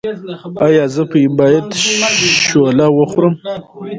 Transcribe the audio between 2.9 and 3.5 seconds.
وخورم؟